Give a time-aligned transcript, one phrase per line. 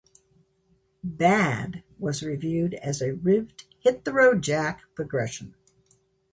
[1.03, 5.53] "Bad" was viewed as a rived "Hit the Road Jack" progression.